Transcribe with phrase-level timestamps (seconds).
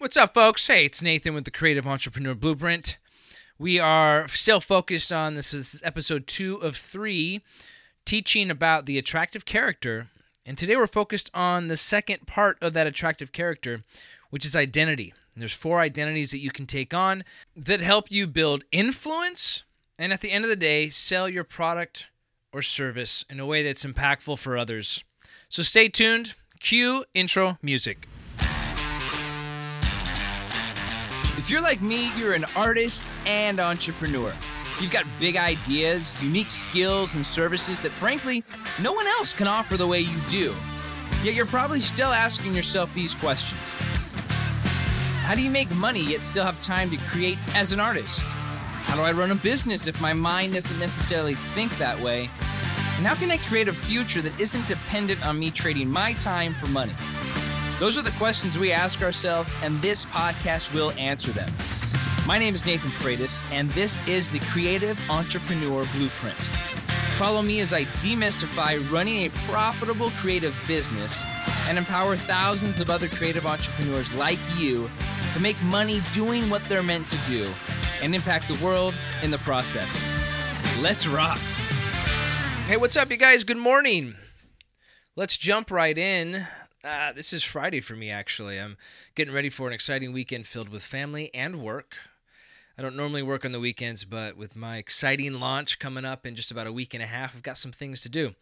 [0.00, 0.66] What's up, folks?
[0.66, 2.96] Hey, it's Nathan with the Creative Entrepreneur Blueprint.
[3.58, 7.42] We are still focused on this is episode two of three,
[8.06, 10.08] teaching about the attractive character.
[10.46, 13.82] And today we're focused on the second part of that attractive character,
[14.30, 15.12] which is identity.
[15.34, 17.22] And there's four identities that you can take on
[17.54, 19.64] that help you build influence
[19.98, 22.06] and at the end of the day, sell your product
[22.54, 25.04] or service in a way that's impactful for others.
[25.50, 26.32] So stay tuned.
[26.58, 28.08] Cue intro music.
[31.40, 34.30] If you're like me, you're an artist and entrepreneur.
[34.78, 38.44] You've got big ideas, unique skills, and services that frankly,
[38.82, 40.54] no one else can offer the way you do.
[41.22, 43.74] Yet you're probably still asking yourself these questions
[45.22, 48.26] How do you make money yet still have time to create as an artist?
[48.26, 52.28] How do I run a business if my mind doesn't necessarily think that way?
[52.98, 56.52] And how can I create a future that isn't dependent on me trading my time
[56.52, 56.92] for money?
[57.80, 61.48] Those are the questions we ask ourselves, and this podcast will answer them.
[62.26, 66.36] My name is Nathan Freitas, and this is the Creative Entrepreneur Blueprint.
[67.16, 71.24] Follow me as I demystify running a profitable creative business
[71.70, 74.90] and empower thousands of other creative entrepreneurs like you
[75.32, 77.48] to make money doing what they're meant to do
[78.02, 78.92] and impact the world
[79.24, 80.06] in the process.
[80.82, 81.38] Let's rock.
[82.66, 83.42] Hey, what's up, you guys?
[83.42, 84.16] Good morning.
[85.16, 86.46] Let's jump right in.
[86.82, 88.58] Uh, this is Friday for me, actually.
[88.58, 88.78] I'm
[89.14, 91.94] getting ready for an exciting weekend filled with family and work.
[92.78, 96.34] I don't normally work on the weekends, but with my exciting launch coming up in
[96.34, 98.34] just about a week and a half, I've got some things to do.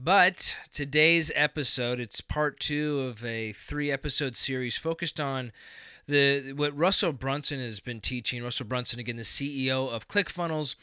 [0.00, 5.52] But today's episode, it's part two of a three episode series focused on
[6.08, 8.42] the what Russell Brunson has been teaching.
[8.42, 10.74] Russell Brunson, again, the CEO of ClickFunnels.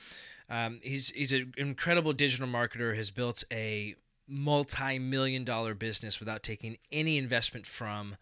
[0.50, 2.96] Um, he's he's an incredible digital marketer.
[2.96, 3.96] Has built a
[4.28, 8.16] multi-million dollar business without taking any investment from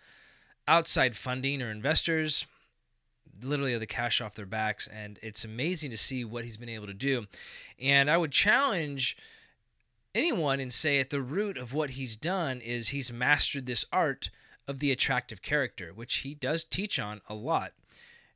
[0.68, 2.46] outside funding or investors
[3.44, 4.88] literally the cash off their backs.
[4.88, 7.28] And it's amazing to see what he's been able to do.
[7.80, 9.18] And i would challenge
[10.14, 14.30] anyone and say at the root of what he's done is he's mastered this art
[14.68, 17.74] of the attractive character which he does teach on a lot.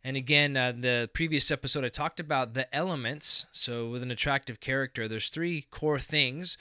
[0.03, 3.45] And again uh, the previous episode i talked about the elements.
[3.51, 6.57] So with an attractive character there's three core things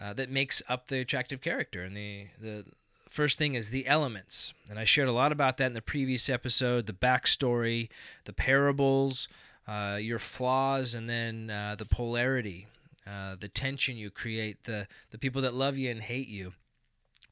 [0.00, 1.82] uh, that makes up the attractive character.
[1.82, 2.64] And the, the
[3.08, 4.52] first thing is the elements.
[4.70, 7.88] And I shared a lot about that in the previous episode the backstory,
[8.24, 9.28] the parables,
[9.66, 12.68] uh, your flaws, and then uh, the polarity,
[13.06, 16.52] uh, the tension you create, the, the people that love you and hate you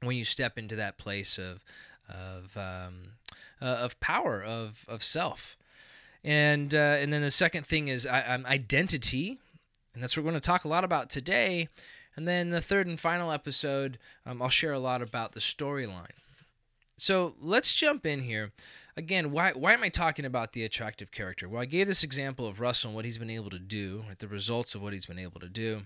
[0.02, 1.64] when you step into that place of,
[2.08, 3.12] of, um,
[3.62, 5.56] uh, of power, of, of self.
[6.24, 9.38] And, and then the second thing is um, identity.
[9.94, 11.68] And that's what we're going to talk a lot about today
[12.16, 16.16] and then the third and final episode, um, I'll share a lot about the storyline.
[16.96, 18.52] So let's jump in here.
[18.96, 21.48] Again, why, why am I talking about the attractive character?
[21.48, 24.18] Well, I gave this example of Russell and what he's been able to do, right,
[24.18, 25.82] the results of what he's been able to do.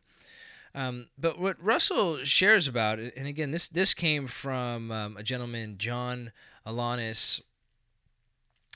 [0.72, 5.78] Um, but what Russell shares about, and again, this this came from um, a gentleman,
[5.78, 6.30] John
[6.64, 7.41] Alanis,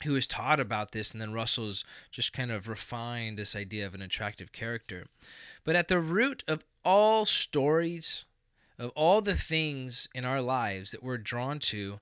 [0.03, 3.93] who has taught about this, and then Russell's just kind of refined this idea of
[3.95, 5.05] an attractive character.
[5.63, 8.25] But at the root of all stories,
[8.79, 11.99] of all the things in our lives that we're drawn to,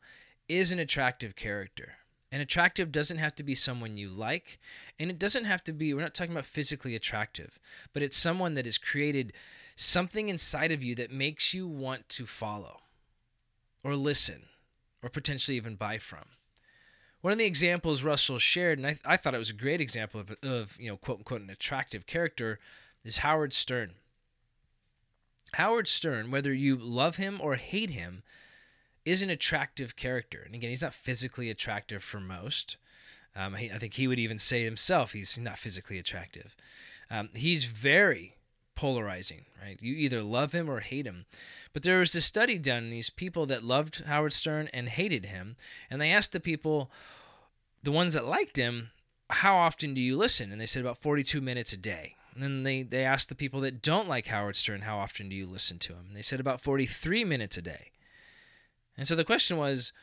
[0.47, 1.93] is an attractive character.
[2.31, 4.59] And attractive doesn't have to be someone you like,
[4.99, 7.59] and it doesn't have to be, we're not talking about physically attractive,
[7.93, 9.33] but it's someone that has created
[9.75, 12.81] something inside of you that makes you want to follow
[13.83, 14.43] or listen
[15.03, 16.25] or potentially even buy from.
[17.21, 20.19] One of the examples Russell shared, and I, I thought it was a great example
[20.19, 22.59] of, of, you know, quote unquote, an attractive character,
[23.03, 23.91] is Howard Stern.
[25.53, 28.23] Howard Stern, whether you love him or hate him,
[29.05, 30.41] is an attractive character.
[30.45, 32.77] And again, he's not physically attractive for most.
[33.35, 36.55] Um, I think he would even say himself he's not physically attractive.
[37.09, 38.35] Um, he's very
[38.75, 39.81] polarizing, right?
[39.81, 41.25] You either love him or hate him.
[41.73, 45.55] But there was this study done, these people that loved Howard Stern and hated him,
[45.89, 46.91] and they asked the people,
[47.81, 48.91] the ones that liked him,
[49.29, 50.51] how often do you listen?
[50.51, 52.15] And they said about 42 minutes a day.
[52.35, 55.45] And they, they asked the people that don't like Howard Stern, how often do you
[55.45, 56.05] listen to him?
[56.07, 57.91] And they said about 43 minutes a day.
[58.97, 59.93] And so the question was,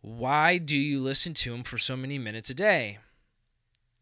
[0.00, 2.98] why do you listen to him for so many minutes a day?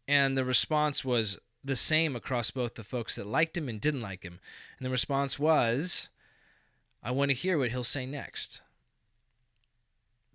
[0.07, 4.01] And the response was the same across both the folks that liked him and didn't
[4.01, 4.39] like him.
[4.77, 6.09] And the response was,
[7.01, 8.61] I want to hear what he'll say next.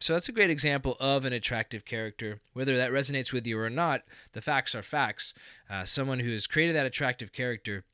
[0.00, 2.40] So that's a great example of an attractive character.
[2.52, 4.02] Whether that resonates with you or not,
[4.32, 5.34] the facts are facts.
[5.68, 7.84] Uh, someone who has created that attractive character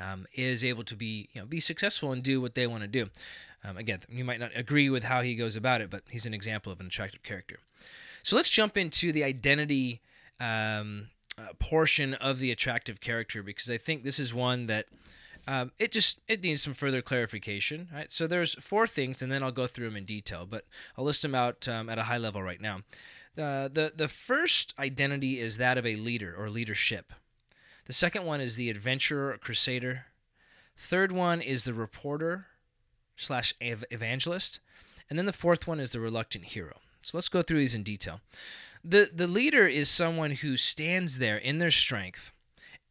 [0.00, 2.88] um, is able to be you know be successful and do what they want to
[2.88, 3.10] do.
[3.64, 6.34] Um, again, you might not agree with how he goes about it, but he's an
[6.34, 7.58] example of an attractive character.
[8.22, 10.00] So let's jump into the identity
[10.40, 11.08] um,
[11.38, 14.86] uh, portion of the attractive character because I think this is one that
[15.46, 17.88] um, it just it needs some further clarification.
[17.92, 18.12] Right.
[18.12, 20.66] So there's four things, and then I'll go through them in detail, but
[20.96, 22.80] I'll list them out um, at a high level right now.
[23.36, 27.12] Uh, the the first identity is that of a leader or leadership.
[27.86, 30.06] The second one is the adventurer or crusader.
[30.76, 32.46] Third one is the reporter
[33.16, 34.60] slash evangelist,
[35.10, 36.78] and then the fourth one is the reluctant hero.
[37.02, 38.20] So let's go through these in detail.
[38.84, 42.32] The the leader is someone who stands there in their strength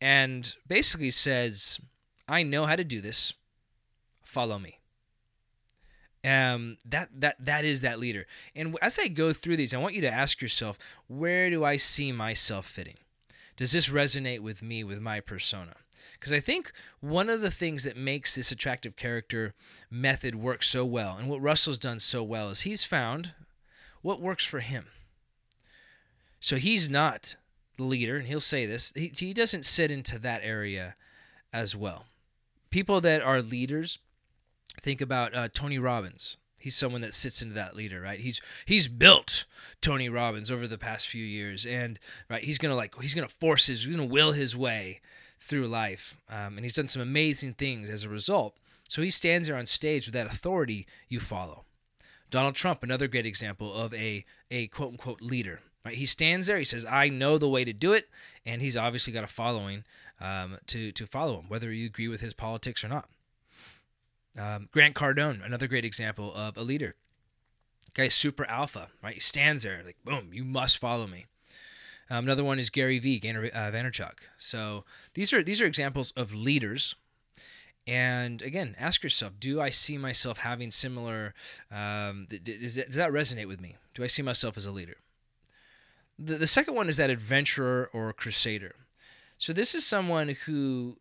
[0.01, 1.79] and basically says,
[2.27, 3.33] "I know how to do this.
[4.23, 4.79] Follow me."
[6.23, 8.27] Um, that that that is that leader.
[8.55, 10.77] And as I go through these, I want you to ask yourself,
[11.07, 12.97] where do I see myself fitting?
[13.57, 15.75] Does this resonate with me, with my persona?
[16.13, 19.53] Because I think one of the things that makes this attractive character
[19.89, 23.33] method work so well, and what Russell's done so well, is he's found
[24.01, 24.87] what works for him.
[26.39, 27.35] So he's not
[27.77, 30.95] the leader, and he'll say this, he, he doesn't sit into that area
[31.51, 32.05] as well.
[32.71, 33.99] People that are leaders,
[34.81, 36.37] think about uh, Tony Robbins.
[36.57, 38.19] He's someone that sits into that leader, right?
[38.19, 39.45] He's he's built
[39.81, 43.67] Tony Robbins over the past few years, and right, he's gonna like he's gonna force
[43.67, 45.01] his, he's gonna will his way
[45.39, 48.55] through life, um, and he's done some amazing things as a result.
[48.87, 51.65] So he stands there on stage with that authority you follow.
[52.29, 55.61] Donald Trump, another great example of a a quote unquote leader.
[55.83, 55.95] Right?
[55.95, 56.57] He stands there.
[56.57, 58.09] He says, "I know the way to do it,"
[58.45, 59.83] and he's obviously got a following
[60.19, 63.09] um, to to follow him, whether you agree with his politics or not.
[64.37, 66.95] Um, Grant Cardone, another great example of a leader.
[67.93, 69.15] Guy's super alpha, right?
[69.15, 71.25] He stands there like, boom, you must follow me.
[72.09, 74.19] Um, another one is Gary Vee, Gainer, uh, Vaynerchuk.
[74.37, 76.95] So these are these are examples of leaders.
[77.87, 81.33] And again, ask yourself: Do I see myself having similar?
[81.71, 83.77] Um, that, does that resonate with me?
[83.93, 84.97] Do I see myself as a leader?
[86.23, 88.75] The, the second one is that adventurer or crusader.
[89.37, 90.97] So this is someone who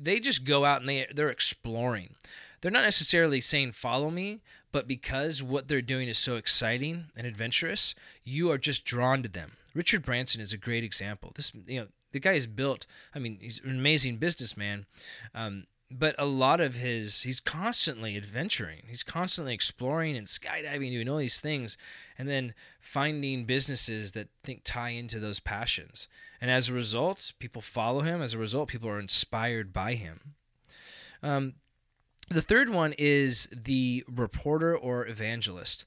[0.00, 2.14] they just go out and they they're exploring.
[2.60, 4.40] They're not necessarily saying follow me,
[4.72, 9.28] but because what they're doing is so exciting and adventurous, you are just drawn to
[9.28, 9.52] them.
[9.74, 11.32] Richard Branson is a great example.
[11.34, 12.86] This you know the guy is built.
[13.14, 14.86] I mean, he's an amazing businessman.
[15.34, 15.66] Um,
[15.96, 18.82] but a lot of his he's constantly adventuring.
[18.88, 21.78] He's constantly exploring and skydiving doing all these things
[22.18, 26.08] and then finding businesses that think tie into those passions.
[26.40, 28.22] And as a result people follow him.
[28.22, 30.34] As a result people are inspired by him.
[31.22, 31.54] Um,
[32.28, 35.84] the third one is the reporter or evangelist.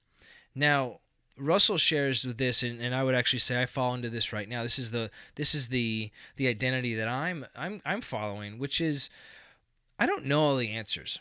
[0.55, 0.99] Now
[1.39, 4.49] Russell shares with this, and, and I would actually say I fall into this right
[4.49, 4.63] now.
[4.63, 9.09] This is the this is the the identity that I'm I'm I'm following, which is
[9.99, 11.19] I don't know all the answers.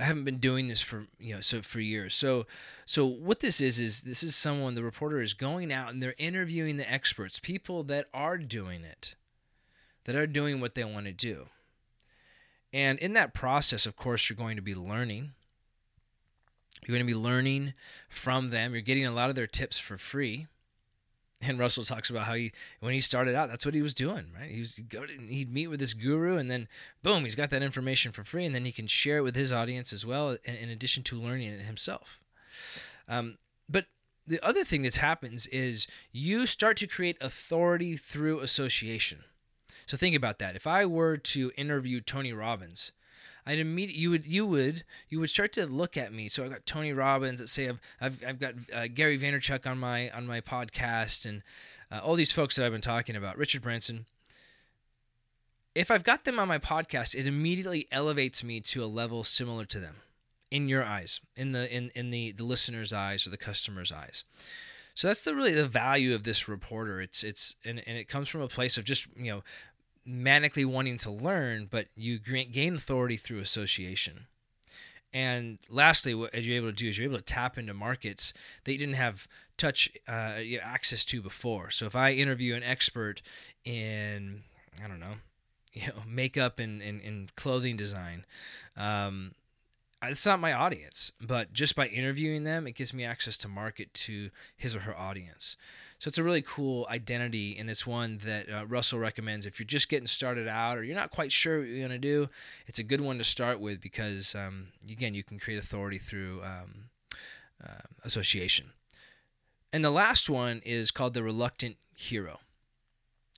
[0.00, 2.14] I haven't been doing this for you know so for years.
[2.14, 2.46] So
[2.86, 6.14] so what this is is this is someone the reporter is going out and they're
[6.18, 9.16] interviewing the experts, people that are doing it,
[10.04, 11.46] that are doing what they want to do.
[12.72, 15.32] And in that process, of course, you're going to be learning.
[16.86, 17.74] You're going to be learning
[18.08, 18.72] from them.
[18.72, 20.46] You're getting a lot of their tips for free.
[21.40, 22.50] And Russell talks about how he,
[22.80, 24.50] when he started out, that's what he was doing, right?
[24.50, 26.66] He was he'd go to, he'd meet with this guru, and then
[27.04, 29.52] boom, he's got that information for free, and then he can share it with his
[29.52, 32.18] audience as well, in, in addition to learning it himself.
[33.06, 33.38] Um,
[33.68, 33.86] but
[34.26, 39.20] the other thing that happens is you start to create authority through association.
[39.86, 40.56] So think about that.
[40.56, 42.92] If I were to interview Tony Robbins,
[43.48, 46.28] I'd immediately you would you would you would start to look at me.
[46.28, 47.40] So I've got Tony Robbins.
[47.40, 51.42] Let's say I've I've, I've got uh, Gary Vaynerchuk on my on my podcast and
[51.90, 53.38] uh, all these folks that I've been talking about.
[53.38, 54.04] Richard Branson.
[55.74, 59.64] If I've got them on my podcast, it immediately elevates me to a level similar
[59.66, 59.96] to them,
[60.50, 64.24] in your eyes, in the in in the the listener's eyes or the customer's eyes.
[64.92, 67.00] So that's the really the value of this reporter.
[67.00, 69.42] It's it's and, and it comes from a place of just you know
[70.08, 74.26] manically wanting to learn, but you gain authority through association.
[75.12, 78.32] And lastly, what you're able to do is you're able to tap into markets
[78.64, 81.70] that you didn't have touch uh, access to before.
[81.70, 83.22] So if I interview an expert
[83.64, 84.42] in,
[84.82, 85.14] I don't know,
[85.72, 88.24] you know, makeup and, and, and clothing design,
[88.76, 89.32] um,
[90.02, 93.92] it's not my audience, but just by interviewing them, it gives me access to market
[93.94, 95.56] to his or her audience.
[95.98, 99.66] So it's a really cool identity, and it's one that uh, Russell recommends if you're
[99.66, 102.28] just getting started out or you're not quite sure what you're going to do.
[102.68, 106.40] It's a good one to start with because, um, again, you can create authority through
[106.44, 106.84] um,
[107.64, 108.70] uh, association.
[109.72, 112.38] And the last one is called the reluctant hero.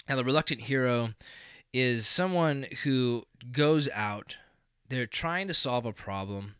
[0.06, 1.14] Now, the reluctant hero
[1.72, 4.36] is someone who goes out,
[4.90, 6.56] they're trying to solve a problem,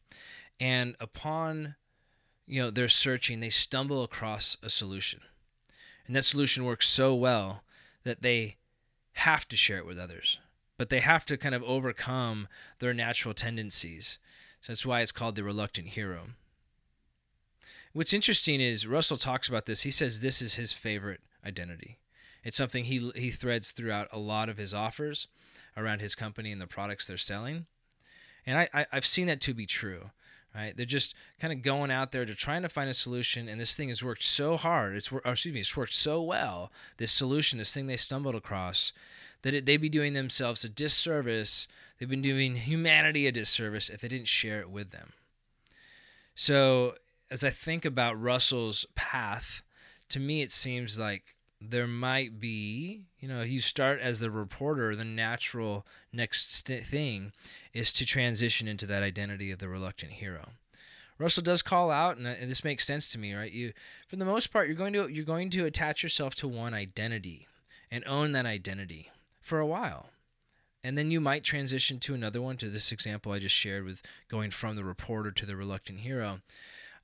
[0.59, 1.75] and upon
[2.47, 5.21] you know they're searching, they stumble across a solution
[6.11, 7.63] And that solution works so well
[8.03, 8.57] that they
[9.13, 10.41] have to share it with others,
[10.77, 12.49] but they have to kind of overcome
[12.81, 14.19] their natural tendencies.
[14.61, 16.31] So that's why it's called the reluctant hero.
[17.93, 19.83] What's interesting is Russell talks about this.
[19.83, 22.01] He says this is his favorite identity.
[22.43, 25.29] It's something he he threads throughout a lot of his offers
[25.77, 27.67] around his company and the products they're selling.
[28.45, 30.11] And I, I I've seen that to be true
[30.55, 30.77] right?
[30.77, 33.75] They're just kind of going out there to trying to find a solution, and this
[33.75, 34.97] thing has worked so hard.
[34.97, 36.71] It's excuse me, it's worked so well.
[36.97, 38.93] This solution, this thing they stumbled across,
[39.43, 41.69] that it, they'd be doing themselves a disservice.
[41.99, 45.13] They've been doing humanity a disservice if they didn't share it with them.
[46.35, 46.95] So
[47.31, 49.63] as I think about Russell's path,
[50.09, 54.97] to me it seems like there might be, you know, you start as the reporter,
[54.97, 57.33] the natural next st- thing
[57.75, 60.51] is to transition into that identity of the reluctant hero.
[61.19, 63.53] Russell does call out, and, and this makes sense to me, right?
[63.53, 63.75] You,
[64.09, 67.47] for the most part, you're going to you're going to attach yourself to one identity
[67.91, 69.11] and own that identity
[69.43, 70.09] for a while,
[70.83, 72.57] and then you might transition to another one.
[72.57, 74.01] To this example I just shared with
[74.31, 76.41] going from the reporter to the reluctant hero,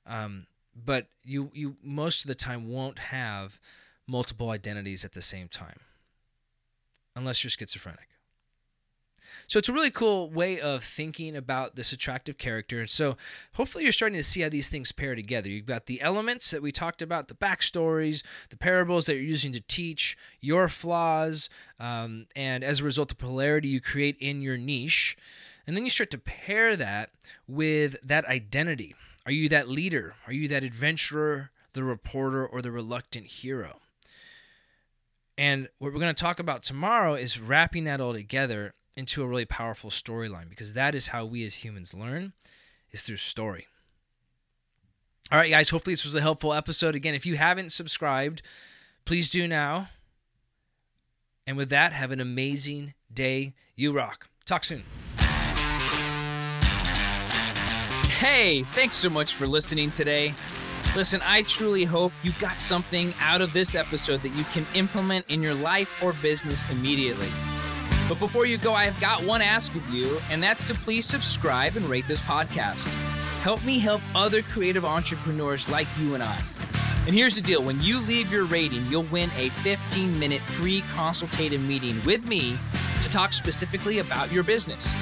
[0.07, 3.59] um, but you you most of the time won't have
[4.07, 5.79] multiple identities at the same time,
[7.15, 8.07] unless you're schizophrenic.
[9.47, 12.79] So it's a really cool way of thinking about this attractive character.
[12.81, 13.15] And so
[13.53, 15.49] hopefully you're starting to see how these things pair together.
[15.49, 19.53] You've got the elements that we talked about, the backstories, the parables that you're using
[19.53, 21.49] to teach your flaws,
[21.79, 25.17] um, and as a result, the polarity you create in your niche.
[25.65, 27.11] And then you start to pair that
[27.47, 28.95] with that identity.
[29.25, 30.15] Are you that leader?
[30.25, 33.79] Are you that adventurer, the reporter, or the reluctant hero?
[35.37, 39.27] And what we're going to talk about tomorrow is wrapping that all together into a
[39.27, 42.33] really powerful storyline because that is how we as humans learn
[42.91, 43.67] is through story.
[45.31, 46.95] All right, guys, hopefully this was a helpful episode.
[46.95, 48.41] Again, if you haven't subscribed,
[49.05, 49.89] please do now.
[51.45, 53.53] And with that, have an amazing day.
[53.75, 54.29] You rock.
[54.45, 54.83] Talk soon.
[58.19, 60.33] Hey, thanks so much for listening today.
[60.97, 65.29] Listen, I truly hope you got something out of this episode that you can implement
[65.29, 67.27] in your life or business immediately.
[68.09, 71.05] But before you go, I have got one ask of you, and that's to please
[71.05, 72.87] subscribe and rate this podcast.
[73.43, 76.35] Help me help other creative entrepreneurs like you and I.
[77.05, 80.83] And here's the deal when you leave your rating, you'll win a 15 minute free
[80.95, 82.57] consultative meeting with me
[83.03, 84.95] to talk specifically about your business.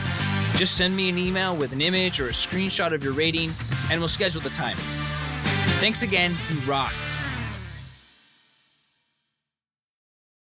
[0.58, 3.50] Just send me an email with an image or a screenshot of your rating,
[3.90, 4.76] and we'll schedule the time.
[5.80, 6.34] Thanks again.
[6.50, 6.94] You rock.